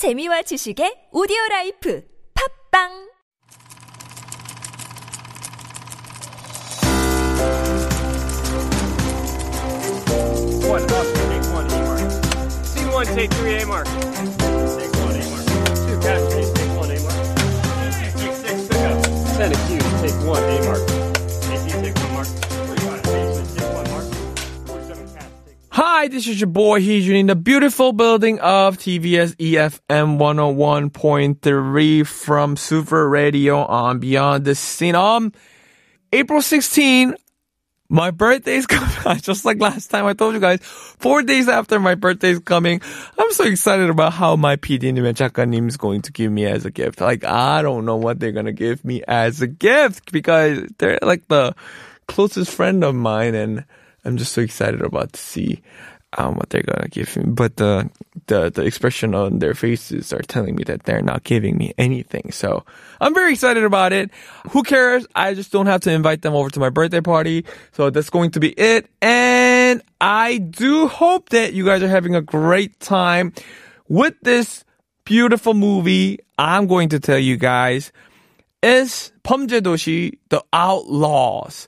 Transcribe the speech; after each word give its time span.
재미와 0.00 0.40
지식의 0.40 1.10
오디오 1.12 1.36
라이프 1.50 2.00
팝빵 2.32 2.88
One 10.64 10.84
up, 10.88 11.04
take 11.12 11.44
one 11.52 11.68
A 11.68 11.82
mark. 11.84 12.00
Scene 12.64 12.88
one, 12.88 13.06
take 13.12 13.28
three 13.28 13.60
A 13.60 13.66
mark. 13.66 13.84
Take 13.84 14.88
one 15.04 15.20
A 15.20 15.24
mark. 15.28 15.44
Two 15.84 16.00
catch 16.00 16.24
please, 16.32 16.50
take 16.56 16.72
one 16.80 16.88
A 16.88 16.98
mark. 17.04 17.20
Take 18.16 18.32
six, 18.40 18.56
pick 18.72 18.80
up. 18.88 19.04
Ten 19.36 19.52
accused, 19.52 20.00
take 20.00 20.16
one 20.24 20.40
A 20.40 20.64
mark. 20.64 20.80
AP, 21.52 21.68
take 21.84 21.96
one 22.08 22.24
mark. 22.24 22.49
Hi, 25.82 26.08
this 26.08 26.28
is 26.28 26.38
your 26.38 26.48
boy 26.48 26.82
He's 26.82 27.08
in 27.08 27.28
the 27.28 27.34
beautiful 27.34 27.94
building 27.94 28.38
of 28.40 28.76
TBS 28.76 29.34
eFM 29.36 30.18
101.3 30.18 32.06
from 32.06 32.56
Super 32.58 33.08
Radio 33.08 33.64
on 33.64 33.98
Beyond 33.98 34.44
the 34.44 34.54
Scene. 34.54 34.94
On 34.94 35.32
April 36.12 36.42
16, 36.42 37.14
my 37.88 38.10
birthday 38.10 38.56
is 38.56 38.66
coming. 38.66 39.20
Just 39.22 39.46
like 39.46 39.58
last 39.58 39.86
time 39.86 40.04
I 40.04 40.12
told 40.12 40.34
you 40.34 40.40
guys, 40.40 40.60
four 40.60 41.22
days 41.22 41.48
after 41.48 41.80
my 41.80 41.94
birthday 41.94 42.32
is 42.32 42.40
coming, 42.40 42.82
I'm 43.18 43.32
so 43.32 43.44
excited 43.44 43.88
about 43.88 44.12
how 44.12 44.36
my 44.36 44.56
PD 44.56 44.90
and 44.90 44.98
작가님 45.16 45.66
is 45.66 45.78
going 45.78 46.02
to 46.02 46.12
give 46.12 46.30
me 46.30 46.44
as 46.44 46.66
a 46.66 46.70
gift. 46.70 47.00
Like, 47.00 47.24
I 47.24 47.62
don't 47.62 47.86
know 47.86 47.96
what 47.96 48.20
they're 48.20 48.32
going 48.32 48.44
to 48.44 48.52
give 48.52 48.84
me 48.84 49.02
as 49.08 49.40
a 49.40 49.46
gift 49.46 50.12
because 50.12 50.62
they're 50.76 50.98
like 51.00 51.26
the 51.28 51.54
closest 52.06 52.50
friend 52.52 52.84
of 52.84 52.94
mine 52.94 53.34
and 53.34 53.64
I'm 54.03 54.17
just 54.17 54.33
so 54.33 54.41
excited 54.41 54.81
about 54.81 55.13
to 55.13 55.19
see 55.19 55.61
um, 56.17 56.35
what 56.35 56.49
they're 56.49 56.63
gonna 56.63 56.87
give 56.87 57.15
me. 57.17 57.23
But 57.25 57.57
the 57.57 57.89
the 58.27 58.49
the 58.49 58.63
expression 58.63 59.15
on 59.15 59.39
their 59.39 59.53
faces 59.53 60.13
are 60.13 60.21
telling 60.21 60.55
me 60.55 60.63
that 60.65 60.83
they're 60.83 61.01
not 61.01 61.23
giving 61.23 61.57
me 61.57 61.73
anything. 61.77 62.31
So 62.31 62.63
I'm 63.01 63.13
very 63.13 63.33
excited 63.33 63.63
about 63.63 63.93
it. 63.93 64.11
Who 64.51 64.63
cares? 64.63 65.05
I 65.15 65.33
just 65.33 65.51
don't 65.51 65.65
have 65.65 65.81
to 65.81 65.91
invite 65.91 66.21
them 66.21 66.33
over 66.33 66.49
to 66.49 66.59
my 66.59 66.69
birthday 66.69 67.01
party. 67.01 67.45
So 67.73 67.89
that's 67.89 68.09
going 68.09 68.31
to 68.31 68.39
be 68.39 68.49
it. 68.49 68.87
And 69.01 69.81
I 69.99 70.37
do 70.37 70.87
hope 70.87 71.29
that 71.29 71.53
you 71.53 71.65
guys 71.65 71.83
are 71.83 71.89
having 71.89 72.15
a 72.15 72.21
great 72.21 72.79
time 72.79 73.33
with 73.87 74.15
this 74.21 74.63
beautiful 75.03 75.53
movie. 75.53 76.19
I'm 76.37 76.67
going 76.67 76.89
to 76.89 76.99
tell 76.99 77.19
you 77.19 77.37
guys 77.37 77.91
is 78.65 79.11
범죄도시 79.23 80.17
The 80.29 80.43
Outlaws. 80.51 81.67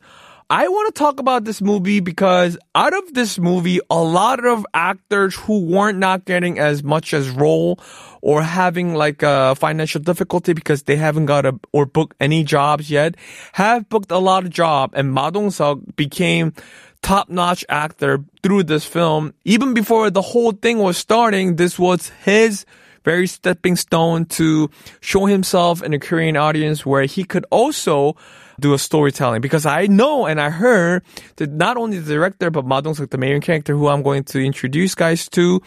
I 0.52 0.68
want 0.68 0.94
to 0.94 0.98
talk 0.98 1.18
about 1.18 1.44
this 1.44 1.62
movie 1.62 2.00
because 2.00 2.58
out 2.74 2.92
of 2.92 3.14
this 3.14 3.38
movie, 3.38 3.80
a 3.88 4.02
lot 4.02 4.44
of 4.44 4.66
actors 4.74 5.34
who 5.34 5.64
weren't 5.64 5.96
not 5.96 6.26
getting 6.26 6.58
as 6.58 6.84
much 6.84 7.14
as 7.14 7.30
role 7.30 7.80
or 8.20 8.42
having 8.42 8.94
like 8.94 9.22
a 9.22 9.54
financial 9.54 10.02
difficulty 10.02 10.52
because 10.52 10.82
they 10.82 10.96
haven't 10.96 11.24
got 11.24 11.46
a 11.46 11.58
or 11.72 11.86
booked 11.86 12.16
any 12.20 12.44
jobs 12.44 12.90
yet 12.90 13.14
have 13.52 13.88
booked 13.88 14.10
a 14.10 14.18
lot 14.18 14.44
of 14.44 14.50
job 14.50 14.90
and 14.92 15.10
Ma 15.10 15.30
Dong-seok 15.30 15.96
became 15.96 16.52
top-notch 17.00 17.64
actor 17.70 18.22
through 18.42 18.64
this 18.64 18.84
film. 18.84 19.32
Even 19.46 19.72
before 19.72 20.10
the 20.10 20.20
whole 20.20 20.52
thing 20.52 20.80
was 20.80 20.98
starting, 20.98 21.56
this 21.56 21.78
was 21.78 22.10
his 22.26 22.66
very 23.06 23.26
stepping 23.26 23.74
stone 23.74 24.26
to 24.26 24.68
show 25.00 25.24
himself 25.24 25.82
in 25.82 25.94
a 25.94 25.98
Korean 25.98 26.36
audience 26.36 26.84
where 26.84 27.04
he 27.04 27.24
could 27.24 27.46
also 27.50 28.16
do 28.60 28.74
a 28.74 28.78
storytelling 28.78 29.40
because 29.40 29.66
I 29.66 29.86
know 29.86 30.26
and 30.26 30.40
I 30.40 30.50
heard 30.50 31.02
that 31.36 31.50
not 31.50 31.76
only 31.76 31.98
the 31.98 32.12
director 32.12 32.50
but 32.50 32.64
Ma 32.64 32.80
Dong-seok, 32.80 33.10
the 33.10 33.18
main 33.18 33.40
character 33.40 33.74
who 33.74 33.88
I'm 33.88 34.02
going 34.02 34.24
to 34.24 34.40
introduce 34.40 34.94
guys 34.94 35.28
to, 35.30 35.60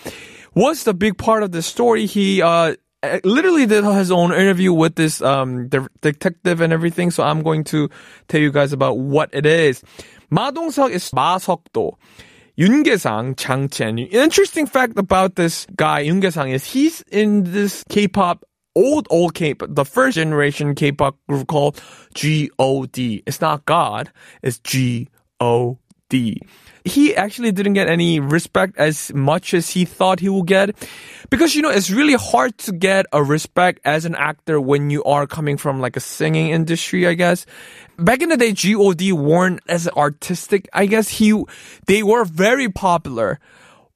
was 0.53 0.83
the 0.83 0.93
big 0.93 1.17
part 1.17 1.43
of 1.43 1.51
the 1.51 1.61
story. 1.61 2.05
He 2.05 2.41
uh, 2.41 2.75
eh, 3.03 3.19
literally 3.23 3.65
did 3.65 3.83
his 3.83 4.11
own 4.11 4.31
interview 4.33 4.73
with 4.73 4.95
this 4.95 5.21
um, 5.21 5.69
detective 6.01 6.61
and 6.61 6.71
everything. 6.71 7.11
So 7.11 7.23
I'm 7.23 7.41
going 7.41 7.63
to 7.65 7.89
tell 8.27 8.41
you 8.41 8.51
guys 8.51 8.73
about 8.73 8.97
what 8.97 9.29
it 9.33 9.45
is. 9.45 9.83
Ma 10.29 10.51
Dong-seok 10.51 10.91
is 10.91 11.11
Ma 11.13 11.37
Seok-do. 11.37 11.97
Yun 12.57 12.85
Gesang, 12.85 13.35
Chang 13.37 13.67
Chen. 13.67 13.97
Interesting 13.97 14.65
fact 14.65 14.97
about 14.97 15.35
this 15.35 15.67
guy, 15.75 15.99
Yun 15.99 16.21
Gesang, 16.21 16.53
is 16.53 16.65
he's 16.65 17.01
in 17.11 17.43
this 17.51 17.83
K-pop 17.89 18.45
old 18.75 19.07
old 19.09 19.33
K-pop, 19.33 19.69
the 19.71 19.85
first 19.85 20.15
generation 20.15 20.75
K-pop 20.75 21.17
group 21.27 21.47
called 21.47 21.81
G.O.D. 22.13 23.23
It's 23.25 23.41
not 23.41 23.65
God, 23.65 24.11
it's 24.41 24.59
G.O.D. 24.59 26.41
He 26.87 27.15
actually 27.15 27.51
didn't 27.51 27.73
get 27.73 27.87
any 27.87 28.19
respect 28.19 28.77
as 28.77 29.11
much 29.11 29.55
as 29.55 29.71
he 29.71 29.85
thought 29.85 30.19
he 30.19 30.29
would 30.29 30.45
get. 30.45 30.75
Because, 31.31 31.55
you 31.55 31.63
know, 31.63 31.71
it's 31.71 31.89
really 31.89 32.13
hard 32.13 32.55
to 32.59 32.71
get 32.71 33.07
a 33.11 33.23
respect 33.23 33.79
as 33.83 34.05
an 34.05 34.13
actor 34.13 34.61
when 34.61 34.91
you 34.91 35.03
are 35.03 35.25
coming 35.25 35.57
from 35.57 35.81
like 35.81 35.97
a 35.97 35.99
singing 35.99 36.49
industry, 36.49 37.07
I 37.07 37.15
guess. 37.15 37.47
Back 37.97 38.21
in 38.21 38.29
the 38.29 38.37
day, 38.37 38.51
G.O.D. 38.51 39.13
weren't 39.13 39.61
as 39.67 39.87
artistic, 39.87 40.69
I 40.73 40.85
guess. 40.85 41.09
He, 41.09 41.43
they 41.87 42.03
were 42.03 42.23
very 42.23 42.69
popular. 42.69 43.39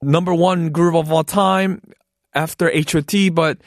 Number 0.02 0.34
one 0.34 0.72
group 0.72 0.96
of 0.96 1.12
all 1.12 1.24
time 1.24 1.82
after 2.34 2.72
H.O.T., 2.72 3.30
but 3.30 3.60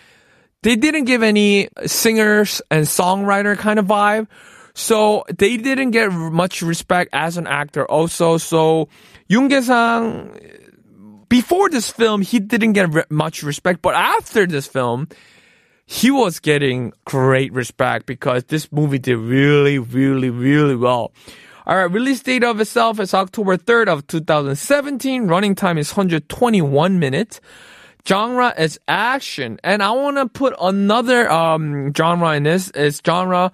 they 0.62 0.76
didn't 0.76 1.04
give 1.04 1.22
any 1.22 1.68
singers 1.86 2.62
and 2.70 2.86
songwriter 2.86 3.56
kind 3.56 3.78
of 3.78 3.86
vibe. 3.86 4.28
So 4.74 5.24
they 5.28 5.58
didn't 5.58 5.90
get 5.90 6.10
much 6.12 6.62
respect 6.62 7.10
as 7.12 7.36
an 7.36 7.46
actor 7.46 7.84
also. 7.84 8.38
So 8.38 8.88
Yoon 9.28 9.62
Sang 9.62 10.34
before 11.32 11.70
this 11.70 11.88
film, 11.88 12.20
he 12.20 12.38
didn't 12.40 12.74
get 12.74 12.92
re- 12.92 13.04
much 13.08 13.42
respect, 13.42 13.80
but 13.80 13.94
after 13.94 14.46
this 14.46 14.66
film, 14.66 15.08
he 15.86 16.10
was 16.10 16.38
getting 16.40 16.92
great 17.06 17.50
respect 17.54 18.04
because 18.04 18.44
this 18.44 18.70
movie 18.70 18.98
did 18.98 19.16
really, 19.16 19.78
really, 19.78 20.28
really 20.28 20.76
well. 20.76 21.12
All 21.66 21.76
right, 21.76 21.90
release 21.90 22.20
date 22.20 22.44
of 22.44 22.60
itself 22.60 23.00
is 23.00 23.14
October 23.14 23.56
3rd 23.56 23.88
of 23.88 24.06
2017. 24.08 25.26
Running 25.26 25.54
time 25.54 25.78
is 25.78 25.92
121 25.92 26.98
minutes 26.98 27.40
Genre 28.07 28.53
is 28.57 28.79
action. 28.87 29.59
And 29.63 29.83
I 29.83 29.91
want 29.91 30.17
to 30.17 30.27
put 30.27 30.55
another 30.61 31.29
um, 31.29 31.93
genre 31.93 32.35
in 32.35 32.43
this. 32.43 32.71
It's 32.73 33.01
genre 33.05 33.51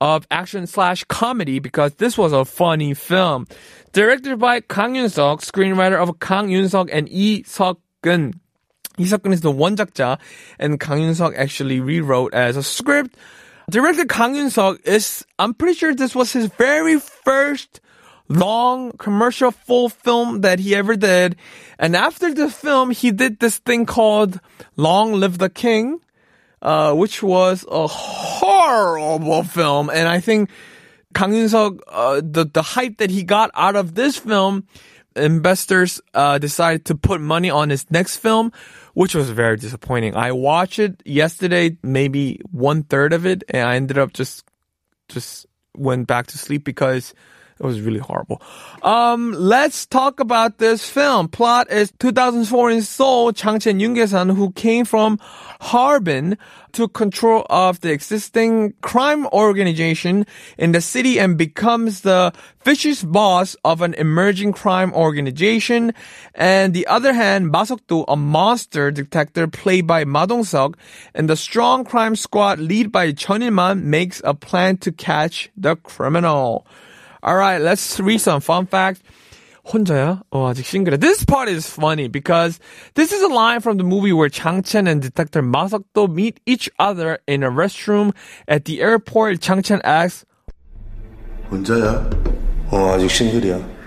of 0.00 0.26
action 0.30 0.66
slash 0.66 1.04
comedy 1.04 1.58
because 1.58 1.94
this 1.94 2.16
was 2.16 2.32
a 2.32 2.44
funny 2.44 2.94
film. 2.94 3.46
Directed 3.92 4.38
by 4.38 4.60
Kang 4.60 4.94
Yun-seok, 4.94 5.40
screenwriter 5.40 5.96
of 5.96 6.18
Kang 6.18 6.48
Yun-seok 6.48 6.88
and 6.92 7.08
Lee 7.08 7.42
Seok-gun. 7.44 8.40
Lee 8.98 9.04
Seok-gun 9.04 9.32
is 9.32 9.42
the 9.42 9.52
원작자 9.52 10.18
and 10.58 10.80
Kang 10.80 11.02
Yun-seok 11.02 11.36
actually 11.36 11.80
rewrote 11.80 12.34
as 12.34 12.56
a 12.56 12.62
script. 12.62 13.16
Director 13.70 14.06
Kang 14.06 14.34
Yun-seok 14.34 14.84
is, 14.86 15.24
I'm 15.38 15.54
pretty 15.54 15.74
sure 15.74 15.94
this 15.94 16.14
was 16.14 16.32
his 16.32 16.46
very 16.46 16.98
first 16.98 17.80
long 18.29 18.91
commercial 18.93 19.51
full 19.51 19.89
film 19.89 20.41
that 20.41 20.59
he 20.59 20.75
ever 20.75 20.95
did. 20.95 21.35
And 21.79 21.95
after 21.95 22.33
the 22.33 22.49
film, 22.49 22.91
he 22.91 23.11
did 23.11 23.39
this 23.39 23.57
thing 23.57 23.85
called 23.85 24.39
Long 24.75 25.13
Live 25.13 25.37
the 25.37 25.49
King, 25.49 25.99
uh, 26.61 26.93
which 26.93 27.23
was 27.23 27.65
a 27.69 27.87
horrible 27.87 29.43
film. 29.43 29.89
And 29.89 30.07
I 30.07 30.19
think 30.19 30.49
Kang 31.13 31.33
Yun-seok, 31.33 31.79
uh, 31.87 32.21
the, 32.23 32.45
the 32.45 32.61
hype 32.61 32.97
that 32.97 33.09
he 33.09 33.23
got 33.23 33.51
out 33.53 33.75
of 33.75 33.95
this 33.95 34.17
film, 34.17 34.67
investors, 35.15 36.01
uh, 36.13 36.37
decided 36.37 36.85
to 36.85 36.95
put 36.95 37.21
money 37.21 37.49
on 37.49 37.69
his 37.69 37.89
next 37.89 38.17
film, 38.17 38.51
which 38.93 39.15
was 39.15 39.29
very 39.29 39.57
disappointing. 39.57 40.15
I 40.15 40.31
watched 40.31 40.79
it 40.79 41.01
yesterday, 41.05 41.77
maybe 41.81 42.41
one 42.51 42.83
third 42.83 43.13
of 43.13 43.25
it, 43.25 43.43
and 43.49 43.67
I 43.67 43.75
ended 43.75 43.97
up 43.97 44.13
just, 44.13 44.43
just 45.07 45.45
went 45.75 46.07
back 46.07 46.27
to 46.27 46.37
sleep 46.37 46.63
because 46.63 47.13
it 47.59 47.65
was 47.65 47.81
really 47.81 47.99
horrible. 47.99 48.41
Um, 48.83 49.31
let's 49.33 49.85
talk 49.85 50.19
about 50.19 50.59
this 50.59 50.87
film. 50.87 51.27
Plot 51.27 51.71
is 51.71 51.91
2004 51.99 52.71
in 52.71 52.81
Seoul, 52.81 53.31
Chang 53.33 53.59
Chen 53.59 53.79
Yoongaesan, 53.79 54.35
who 54.35 54.51
came 54.51 54.85
from 54.85 55.19
Harbin, 55.59 56.37
took 56.71 56.93
control 56.93 57.45
of 57.49 57.81
the 57.81 57.91
existing 57.91 58.73
crime 58.81 59.25
organization 59.27 60.25
in 60.57 60.71
the 60.71 60.81
city 60.81 61.19
and 61.19 61.37
becomes 61.37 62.01
the 62.01 62.31
vicious 62.63 63.01
boss 63.01 63.55
of 63.65 63.81
an 63.81 63.95
emerging 63.95 64.53
crime 64.53 64.93
organization. 64.93 65.93
And 66.35 66.75
the 66.75 66.85
other 66.85 67.13
hand, 67.13 67.49
Ma 67.49 67.63
Seok-do, 67.63 68.05
a 68.07 68.15
monster 68.15 68.91
detective 68.91 69.51
played 69.51 69.87
by 69.87 70.05
Ma 70.05 70.27
Dong-seok, 70.27 70.75
and 71.15 71.27
the 71.27 71.35
strong 71.35 71.83
crime 71.83 72.15
squad 72.15 72.59
led 72.59 72.91
by 72.91 73.11
Chun 73.11 73.41
Il-man 73.41 73.89
makes 73.89 74.21
a 74.23 74.35
plan 74.35 74.77
to 74.77 74.91
catch 74.91 75.49
the 75.57 75.75
criminal. 75.77 76.67
Alright, 77.23 77.61
let's 77.61 77.99
read 77.99 78.19
some 78.19 78.41
fun 78.41 78.65
facts. 78.67 79.01
혼자야? 79.67 80.21
어, 80.31 80.47
아직 80.47 80.65
싱글해. 80.65 80.97
This 80.99 81.25
part 81.25 81.49
is 81.49 81.69
funny 81.69 82.07
because 82.07 82.59
this 82.95 83.11
is 83.11 83.21
a 83.21 83.27
line 83.27 83.59
from 83.59 83.77
the 83.77 83.83
movie 83.83 84.13
where 84.13 84.29
Chang 84.29 84.63
Chen 84.63 84.87
and 84.87 85.01
Detective 85.01 85.43
Ma 85.43 85.67
Seok-do 85.67 86.07
meet 86.07 86.39
each 86.45 86.69
other 86.79 87.19
in 87.27 87.43
a 87.43 87.51
restroom 87.51 88.15
at 88.47 88.65
the 88.65 88.81
airport. 88.81 89.41
Chang 89.41 89.61
Chen 89.61 89.81
asks, 89.83 90.25
혼자야? 91.51 92.09
어, 92.71 92.95
아직 92.95 93.09
싱글이야. 93.09 93.77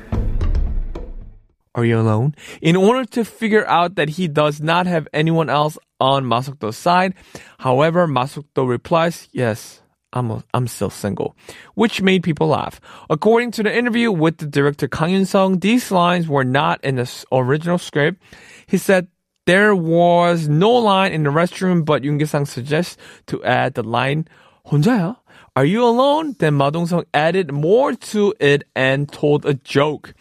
Are 1.75 1.85
you 1.85 1.99
alone? 1.99 2.35
In 2.61 2.77
order 2.77 3.05
to 3.05 3.25
figure 3.25 3.67
out 3.67 3.95
that 3.95 4.11
he 4.11 4.27
does 4.27 4.61
not 4.61 4.87
have 4.87 5.07
anyone 5.15 5.49
else 5.49 5.79
on 6.01 6.27
Ma 6.27 6.41
Seok-do's 6.41 6.77
side. 6.77 7.15
However, 7.61 8.07
Ma 8.07 8.25
Seok-do 8.25 8.67
replies, 8.67 9.29
yes, 9.33 9.80
I'm, 10.14 10.32
a, 10.32 10.44
I'm 10.54 10.68
still 10.68 10.90
single, 10.90 11.36
which 11.76 12.02
made 12.02 12.24
people 12.24 12.48
laugh. 12.48 12.80
According 13.10 13.52
to 13.52 13.64
the 13.64 13.76
interview 13.76 14.12
with 14.12 14.38
the 14.38 14.46
director 14.46 14.88
Kang 14.88 15.12
Yun-sung, 15.12 15.60
these 15.60 15.92
lines 15.92 16.28
were 16.28 16.46
not 16.46 16.84
in 16.84 16.96
the 16.96 17.26
original 17.32 17.78
script. 17.78 18.22
He 18.66 18.78
said 18.78 19.08
there 19.46 19.76
was 19.76 20.48
no 20.48 20.72
line 20.72 21.12
in 21.12 21.24
the 21.24 21.32
restroom, 21.32 21.84
but 21.84 22.04
Yoon 22.04 22.18
Gi-sang 22.20 22.46
suggests 22.46 22.98
to 23.28 23.44
add 23.44 23.74
the 23.74 23.84
line, 23.84 24.28
혼자야? 24.68 25.18
Are 25.58 25.66
you 25.66 25.84
alone? 25.84 26.36
Then 26.40 26.56
Ma 26.56 26.70
Dong-seok 26.70 27.06
added 27.14 27.52
more 27.52 27.94
to 27.94 28.34
it 28.40 28.64
and 28.76 29.12
told 29.12 29.46
a 29.46 29.54
joke. 29.54 30.14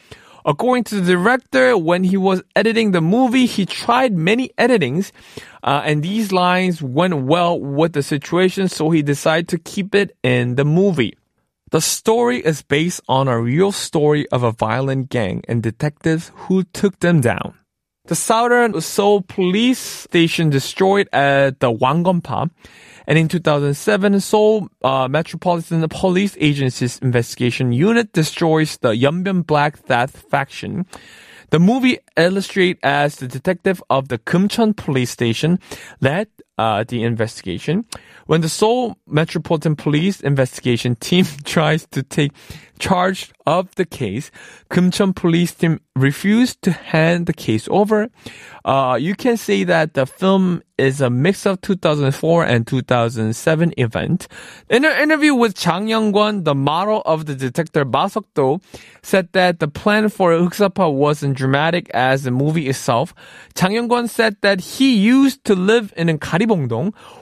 According 0.46 0.86
to 0.86 1.02
the 1.02 1.14
director, 1.14 1.78
when 1.78 2.04
he 2.04 2.18
was 2.18 2.42
editing 2.56 2.92
the 2.92 3.02
movie, 3.02 3.46
he 3.46 3.66
tried 3.66 4.14
many 4.14 4.52
editings, 4.58 5.12
uh, 5.64 5.82
and 5.84 6.02
these 6.02 6.32
lines 6.32 6.82
went 6.82 7.24
well 7.24 7.60
with 7.60 7.94
the 7.94 8.04
situation, 8.04 8.70
so 8.70 8.90
he 8.90 9.02
decided 9.02 9.48
to 9.50 9.58
keep 9.58 9.94
it 9.94 10.16
in 10.24 10.56
the 10.56 10.66
movie. 10.66 11.18
The 11.72 11.82
story 11.82 12.40
is 12.40 12.64
based 12.64 13.02
on 13.08 13.28
a 13.28 13.40
real 13.40 13.72
story 13.72 14.28
of 14.30 14.42
a 14.42 14.52
violent 14.52 15.10
gang 15.10 15.44
and 15.48 15.62
detectives 15.62 16.32
who 16.34 16.64
took 16.64 17.00
them 17.00 17.22
down. 17.22 17.54
The 18.10 18.16
Southern 18.16 18.82
Seoul 18.82 19.22
police 19.22 19.78
station 19.78 20.50
destroyed 20.50 21.08
at 21.14 21.60
the 21.60 21.72
Wangonpa. 21.72 22.50
And 23.10 23.18
in 23.18 23.28
2007, 23.28 24.20
Seoul 24.20 24.70
uh, 24.84 25.08
Metropolitan 25.08 25.84
Police 25.90 26.38
Agency's 26.40 27.00
investigation 27.00 27.72
unit 27.72 28.14
destroys 28.14 28.78
the 28.78 28.90
Yeonbyeon 28.90 29.48
Black 29.48 29.80
Theft 29.80 30.16
faction. 30.30 30.86
The 31.50 31.58
movie 31.58 31.98
illustrates 32.16 32.80
as 32.84 33.16
the 33.16 33.28
detective 33.28 33.82
of 33.90 34.10
the 34.10 34.20
Kumcheon 34.20 34.78
police 34.78 35.10
station 35.10 35.58
led 36.02 36.28
uh, 36.60 36.84
the 36.84 37.04
investigation. 37.04 37.86
When 38.26 38.42
the 38.42 38.50
Seoul 38.50 38.98
Metropolitan 39.08 39.76
Police 39.78 40.20
investigation 40.20 40.96
team 40.98 41.26
tries 41.46 41.88
to 41.88 42.04
take 42.04 42.34
charge 42.80 43.32
of 43.46 43.74
the 43.76 43.86
case, 43.86 44.32
Kumcheon 44.70 45.16
police 45.16 45.54
team 45.54 45.80
refused 45.96 46.62
to 46.64 46.72
hand 46.72 47.28
the 47.28 47.34
case 47.34 47.68
over. 47.72 48.10
Uh, 48.64 48.98
you 49.00 49.16
can 49.16 49.36
say 49.36 49.64
that 49.66 49.94
the 49.94 50.06
film 50.06 50.62
is 50.78 51.02
a 51.02 51.10
mix 51.10 51.46
of 51.46 51.60
2004 51.62 52.46
and 52.46 52.66
2007 52.66 53.74
event. 53.78 54.28
In 54.70 54.86
an 54.86 54.98
interview 55.02 55.36
with 55.36 55.56
Chang 55.56 55.90
Young-kwon, 55.90 56.46
the 56.46 56.56
model 56.56 57.02
of 57.06 57.26
the 57.26 57.36
detective 57.36 57.88
Ma 57.88 58.08
Seok-do 58.08 58.62
said 59.02 59.28
that 59.34 59.60
the 59.60 59.68
plan 59.68 60.08
for 60.08 60.32
Huksapa 60.32 60.92
wasn't 60.94 61.36
dramatic 61.36 61.90
as 61.90 62.24
the 62.24 62.32
movie 62.32 62.70
itself. 62.70 63.14
Chang 63.56 63.74
Young-kwon 63.74 64.08
said 64.08 64.38
that 64.42 64.62
he 64.62 64.96
used 64.96 65.44
to 65.46 65.56
live 65.56 65.94
in 65.98 66.08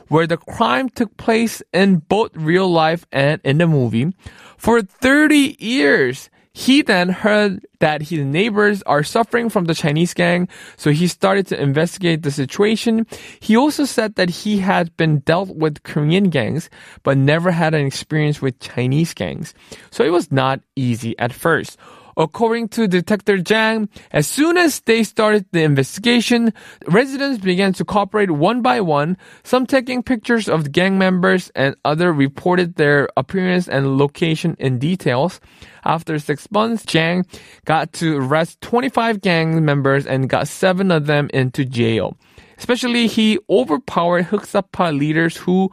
Where 0.08 0.28
the 0.28 0.38
crime 0.38 0.90
took 0.90 1.16
place 1.18 1.62
in 1.74 1.98
both 2.08 2.36
real 2.36 2.70
life 2.70 3.06
and 3.12 3.42
in 3.44 3.58
the 3.58 3.68
movie. 3.68 4.14
For 4.58 4.82
30 4.82 5.58
years, 5.60 6.30
he 6.58 6.82
then 6.82 7.10
heard 7.10 7.68
that 7.82 8.02
his 8.02 8.26
neighbors 8.26 8.82
are 8.88 9.04
suffering 9.04 9.48
from 9.48 9.66
the 9.66 9.76
Chinese 9.76 10.16
gang, 10.16 10.48
so 10.76 10.90
he 10.90 11.06
started 11.06 11.46
to 11.48 11.62
investigate 11.62 12.24
the 12.24 12.32
situation. 12.32 13.06
He 13.40 13.56
also 13.56 13.86
said 13.86 14.16
that 14.16 14.32
he 14.32 14.58
had 14.58 14.98
been 14.98 15.20
dealt 15.20 15.50
with 15.56 15.84
Korean 15.84 16.32
gangs, 16.32 16.72
but 17.04 17.16
never 17.16 17.52
had 17.52 17.76
an 17.76 17.86
experience 17.86 18.42
with 18.42 18.60
Chinese 18.60 19.14
gangs. 19.14 19.54
So 19.92 20.04
it 20.04 20.10
was 20.10 20.32
not 20.32 20.62
easy 20.76 21.14
at 21.20 21.32
first. 21.32 21.78
According 22.18 22.70
to 22.70 22.88
Detective 22.88 23.44
Jang, 23.44 23.90
as 24.12 24.26
soon 24.26 24.58
as 24.58 24.80
they 24.82 25.04
started 25.04 25.46
the 25.52 25.62
investigation, 25.62 26.52
residents 26.88 27.38
began 27.38 27.74
to 27.74 27.86
cooperate 27.86 28.32
one 28.32 28.64
by 28.64 28.82
one, 28.82 29.18
some 29.44 29.68
taking 29.68 30.02
pictures 30.02 30.50
of 30.50 30.64
the 30.64 30.70
gang 30.72 30.98
members 30.98 31.52
and 31.54 31.76
other 31.86 32.12
reported 32.12 32.74
their 32.74 33.08
appearance 33.16 33.68
and 33.68 34.00
location 34.00 34.56
in 34.58 34.80
details. 34.80 35.40
After 35.86 36.18
six 36.18 36.50
months, 36.50 36.84
Jang 36.86 37.24
got 37.66 37.94
to 37.94 38.18
arrest 38.18 38.62
25 38.62 39.22
gang 39.22 39.64
members 39.64 40.08
and 40.08 40.28
got 40.28 40.48
seven 40.48 40.90
of 40.90 41.06
them 41.06 41.30
into 41.36 41.66
jail. 41.66 42.18
Especially, 42.58 43.06
he 43.06 43.38
overpowered 43.48 44.26
Huksapa 44.26 44.98
leaders 44.98 45.38
who 45.38 45.70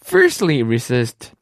fiercely 0.00 0.62
resist. 0.62 1.32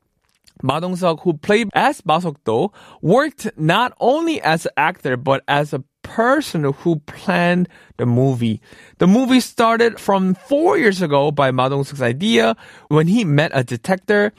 Ma 0.67 0.81
Dong-seok, 0.81 1.21
who 1.23 1.35
played 1.35 1.71
as 1.75 2.05
Ma 2.05 2.19
Seok-do, 2.19 2.73
worked 3.01 3.47
not 3.57 3.95
only 4.01 4.43
as 4.43 4.67
an 4.67 4.73
actor 4.77 5.17
but 5.17 5.45
as 5.47 5.73
a 5.73 5.85
person 6.03 6.65
who 6.65 6.97
planned 7.07 7.69
the 7.99 8.07
movie. 8.07 8.61
The 8.99 9.07
movie 9.07 9.41
started 9.41 10.01
from 10.01 10.35
four 10.35 10.77
years 10.77 11.03
ago 11.03 11.31
by 11.31 11.53
Ma 11.53 11.69
Dong-seok's 11.69 12.03
idea 12.03 12.57
when 12.89 13.07
he 13.07 13.25
met 13.25 13.53
a 13.55 13.63
detective 13.63 14.33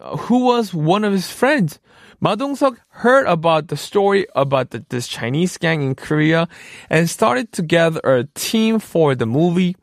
uh, 0.00 0.16
who 0.28 0.44
was 0.44 0.74
one 0.74 1.04
of 1.04 1.12
his 1.12 1.30
friends. 1.30 1.80
Ma 2.20 2.34
Dong-seok 2.36 2.76
heard 2.88 3.26
about 3.26 3.68
the 3.68 3.76
story 3.76 4.26
about 4.36 4.70
the, 4.70 4.84
this 4.90 5.08
Chinese 5.08 5.56
gang 5.56 5.82
in 5.82 5.94
Korea 5.94 6.48
and 6.88 7.08
started 7.08 7.50
to 7.52 7.62
gather 7.62 8.00
a 8.04 8.28
team 8.34 8.78
for 8.78 9.14
the 9.14 9.26
movie. 9.26 9.74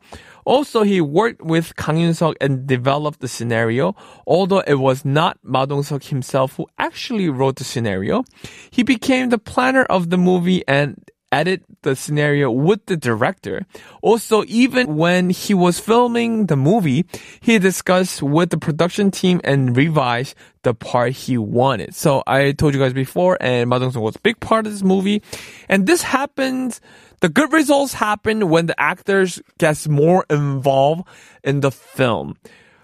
Also, 0.50 0.82
he 0.82 1.00
worked 1.00 1.40
with 1.42 1.76
Kang 1.76 1.98
Yun-seok 1.98 2.34
and 2.40 2.66
developed 2.66 3.20
the 3.20 3.28
scenario. 3.28 3.94
Although 4.26 4.64
it 4.66 4.80
was 4.80 5.04
not 5.04 5.38
Ma 5.44 5.64
Dong-seok 5.64 6.02
himself 6.02 6.56
who 6.56 6.66
actually 6.76 7.28
wrote 7.28 7.54
the 7.54 7.62
scenario, 7.62 8.24
he 8.72 8.82
became 8.82 9.28
the 9.28 9.38
planner 9.38 9.84
of 9.84 10.10
the 10.10 10.18
movie 10.18 10.64
and 10.66 11.08
edit 11.32 11.62
the 11.82 11.94
scenario 11.94 12.50
with 12.50 12.86
the 12.86 12.96
director. 12.96 13.66
Also, 14.02 14.44
even 14.46 14.96
when 14.96 15.30
he 15.30 15.54
was 15.54 15.78
filming 15.78 16.46
the 16.46 16.56
movie, 16.56 17.06
he 17.40 17.58
discussed 17.58 18.22
with 18.22 18.50
the 18.50 18.58
production 18.58 19.10
team 19.10 19.40
and 19.44 19.76
revised 19.76 20.34
the 20.62 20.74
part 20.74 21.12
he 21.12 21.38
wanted. 21.38 21.94
So 21.94 22.22
I 22.26 22.52
told 22.52 22.74
you 22.74 22.80
guys 22.80 22.92
before, 22.92 23.38
and 23.40 23.70
Ma 23.70 23.78
Dong-seok 23.78 24.02
was 24.02 24.16
a 24.16 24.20
big 24.20 24.40
part 24.40 24.66
of 24.66 24.72
this 24.72 24.82
movie. 24.82 25.22
And 25.68 25.86
this 25.86 26.02
happened 26.02 26.80
the 27.20 27.28
good 27.28 27.52
results 27.52 27.92
happen 27.92 28.48
when 28.48 28.66
the 28.66 28.80
actors 28.80 29.40
gets 29.58 29.86
more 29.86 30.24
involved 30.30 31.06
in 31.44 31.60
the 31.60 31.70
film. 31.70 32.36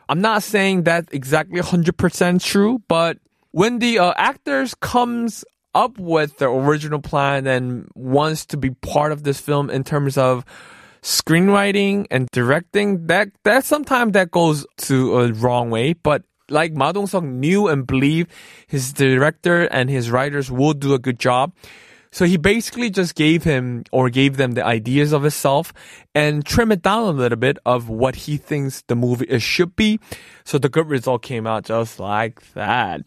I'm 0.08 0.20
not 0.20 0.42
saying 0.42 0.82
that's 0.82 1.10
exactly 1.12 1.60
100% 1.60 2.42
true, 2.42 2.82
but 2.86 3.18
when 3.52 3.78
the 3.78 3.98
uh, 3.98 4.12
actors 4.16 4.74
comes 4.74 5.44
up 5.76 5.98
with 5.98 6.38
the 6.38 6.48
original 6.48 7.00
plan 7.00 7.46
and 7.46 7.88
wants 7.94 8.46
to 8.46 8.56
be 8.56 8.70
part 8.70 9.12
of 9.12 9.22
this 9.22 9.38
film 9.38 9.68
in 9.68 9.84
terms 9.84 10.16
of 10.16 10.44
screenwriting 11.02 12.06
and 12.10 12.28
directing, 12.32 13.06
that 13.08 13.28
that 13.44 13.64
sometimes 13.64 14.12
that 14.12 14.30
goes 14.30 14.66
to 14.78 15.20
a 15.20 15.32
wrong 15.32 15.70
way. 15.70 15.92
But 15.92 16.22
like 16.48 16.72
Ma 16.72 16.92
Dong-seok 16.92 17.24
knew 17.24 17.68
and 17.68 17.86
believed 17.86 18.30
his 18.66 18.92
director 18.92 19.64
and 19.64 19.90
his 19.90 20.10
writers 20.10 20.50
will 20.50 20.72
do 20.72 20.94
a 20.94 20.98
good 20.98 21.18
job. 21.18 21.52
So 22.10 22.24
he 22.24 22.38
basically 22.38 22.88
just 22.88 23.14
gave 23.14 23.44
him 23.44 23.84
or 23.92 24.08
gave 24.08 24.38
them 24.38 24.52
the 24.52 24.64
ideas 24.64 25.12
of 25.12 25.22
himself 25.22 25.74
and 26.14 26.46
trim 26.46 26.72
it 26.72 26.80
down 26.80 27.02
a 27.02 27.10
little 27.10 27.36
bit 27.36 27.58
of 27.66 27.90
what 27.90 28.14
he 28.14 28.38
thinks 28.38 28.82
the 28.86 28.96
movie 28.96 29.38
should 29.38 29.76
be. 29.76 30.00
So 30.44 30.56
the 30.56 30.70
good 30.70 30.88
result 30.88 31.22
came 31.22 31.46
out 31.46 31.66
just 31.66 32.00
like 32.00 32.40
that. 32.54 33.06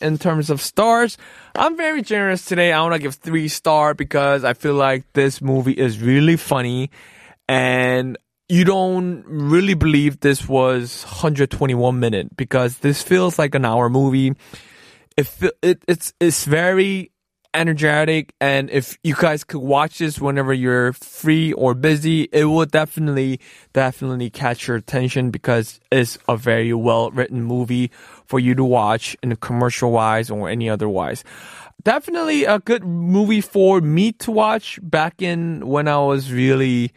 In 0.00 0.18
terms 0.18 0.50
of 0.50 0.60
stars, 0.60 1.16
I'm 1.54 1.76
very 1.76 2.02
generous 2.02 2.44
today. 2.44 2.72
I 2.72 2.82
want 2.82 2.94
to 2.94 2.98
give 2.98 3.14
three 3.14 3.48
star 3.48 3.94
because 3.94 4.44
I 4.44 4.54
feel 4.54 4.74
like 4.74 5.04
this 5.12 5.40
movie 5.40 5.72
is 5.72 6.00
really 6.00 6.36
funny 6.36 6.90
and 7.48 8.18
you 8.48 8.64
don't 8.64 9.24
really 9.26 9.74
believe 9.74 10.20
this 10.20 10.48
was 10.48 11.04
121 11.04 11.98
minute 11.98 12.36
because 12.36 12.78
this 12.78 13.02
feels 13.02 13.38
like 13.38 13.54
an 13.54 13.64
hour 13.64 13.88
movie. 13.88 14.34
It, 15.16 15.30
it 15.62 15.82
it's 15.88 16.12
it's 16.20 16.44
very 16.44 17.10
energetic 17.56 18.34
and 18.40 18.68
if 18.70 18.98
you 19.02 19.14
guys 19.14 19.42
could 19.42 19.60
watch 19.60 19.98
this 19.98 20.20
whenever 20.20 20.52
you're 20.52 20.92
free 20.92 21.52
or 21.54 21.74
busy 21.74 22.28
it 22.32 22.44
will 22.44 22.66
definitely 22.66 23.40
definitely 23.72 24.28
catch 24.28 24.68
your 24.68 24.76
attention 24.76 25.30
because 25.30 25.80
it's 25.90 26.18
a 26.28 26.36
very 26.36 26.72
well 26.74 27.10
written 27.10 27.42
movie 27.42 27.90
for 28.26 28.38
you 28.38 28.54
to 28.54 28.64
watch 28.64 29.16
in 29.22 29.34
commercial 29.36 29.90
wise 29.90 30.30
or 30.30 30.48
any 30.48 30.68
otherwise 30.68 31.24
definitely 31.82 32.44
a 32.44 32.58
good 32.58 32.84
movie 32.84 33.40
for 33.40 33.80
me 33.80 34.12
to 34.12 34.30
watch 34.30 34.78
back 34.82 35.22
in 35.22 35.66
when 35.66 35.88
i 35.88 35.98
was 35.98 36.30
really 36.30 36.92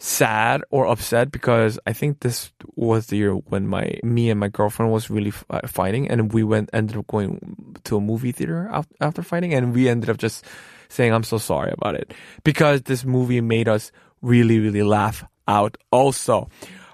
sad 0.00 0.62
or 0.70 0.86
upset 0.86 1.30
because 1.30 1.78
I 1.86 1.92
think 1.92 2.20
this 2.20 2.52
was 2.74 3.06
the 3.06 3.16
year 3.16 3.32
when 3.32 3.66
my 3.66 3.98
me 4.02 4.30
and 4.30 4.38
my 4.38 4.48
girlfriend 4.48 4.92
was 4.92 5.08
really 5.08 5.30
f- 5.30 5.44
uh, 5.48 5.66
fighting, 5.66 6.08
and 6.08 6.32
we 6.32 6.42
went 6.42 6.70
ended 6.72 6.96
up 6.96 7.06
going 7.06 7.76
to 7.84 7.96
a 7.96 8.00
movie 8.00 8.32
theater 8.32 8.68
after, 8.70 8.94
after 9.00 9.22
fighting, 9.22 9.54
and 9.54 9.74
we 9.74 9.88
ended 9.88 10.10
up 10.10 10.18
just 10.18 10.44
saying 10.88 11.12
I'm 11.12 11.24
so 11.24 11.38
sorry 11.38 11.72
about 11.72 11.94
it 11.94 12.12
because 12.44 12.82
this 12.82 13.04
movie 13.04 13.40
made 13.40 13.68
us 13.68 13.90
really 14.20 14.58
really 14.58 14.82
laugh 14.82 15.24
out 15.48 15.76
also. 15.90 16.48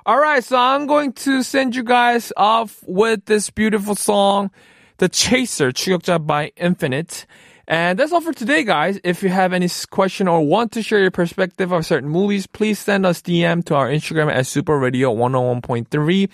All 0.04 0.18
right, 0.18 0.42
so 0.42 0.56
I'm 0.56 0.86
going 0.86 1.12
to 1.26 1.42
send 1.44 1.76
you 1.76 1.84
guys 1.84 2.32
off 2.36 2.82
with 2.86 3.26
this 3.26 3.50
beautiful 3.50 3.94
song, 3.94 4.50
The 4.98 5.08
Chaser, 5.08 5.70
추격자 5.70 6.26
by 6.26 6.50
Infinite. 6.56 7.24
And 7.67 7.99
that's 7.99 8.13
all 8.13 8.21
for 8.21 8.33
today, 8.33 8.63
guys. 8.63 8.99
If 9.03 9.23
you 9.23 9.29
have 9.29 9.51
any 9.51 9.67
question 9.89 10.27
or 10.27 10.45
want 10.45 10.71
to 10.73 10.81
share 10.81 11.01
your 11.01 11.11
perspective 11.11 11.71
of 11.71 11.85
certain 11.85 12.09
movies, 12.09 12.47
please 12.47 12.79
send 12.79 13.05
us 13.05 13.21
DM 13.21 13.63
to 13.65 13.75
our 13.75 13.89
Instagram 13.89 14.31
at 14.31 14.47
Super 14.47 14.77
Radio 14.79 15.13
101.3. 15.13 16.29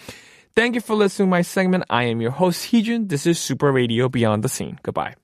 Thank 0.55 0.75
you 0.75 0.81
for 0.81 0.95
listening 0.95 1.27
to 1.27 1.31
my 1.31 1.41
segment. 1.41 1.85
I 1.89 2.03
am 2.03 2.21
your 2.21 2.31
host, 2.31 2.71
Heejun. 2.71 3.09
This 3.09 3.25
is 3.25 3.39
Super 3.39 3.71
Radio 3.71 4.09
Beyond 4.09 4.43
the 4.43 4.49
Scene. 4.49 4.79
Goodbye. 4.83 5.15